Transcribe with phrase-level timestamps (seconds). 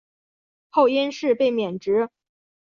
[0.71, 2.09] 后因事被免职。